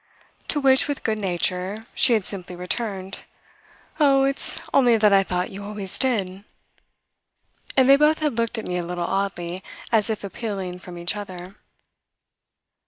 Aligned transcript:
To 0.47 0.59
which, 0.59 0.87
with 0.87 1.03
good 1.03 1.19
nature, 1.19 1.85
she 1.93 2.13
had 2.13 2.25
simply 2.25 2.55
returned: 2.55 3.19
"Oh, 3.99 4.23
it's 4.23 4.59
only 4.73 4.97
that 4.97 5.13
I 5.13 5.21
thought 5.21 5.51
you 5.51 5.63
always 5.63 5.99
did!" 5.99 6.43
And 7.77 7.87
they 7.87 7.97
both 7.97 8.17
had 8.17 8.35
looked 8.35 8.57
at 8.57 8.65
me 8.65 8.79
a 8.79 8.83
little 8.83 9.05
oddly, 9.05 9.63
as 9.91 10.09
if 10.09 10.23
appealing 10.23 10.79
from 10.79 10.97
each 10.97 11.15
other. 11.15 11.55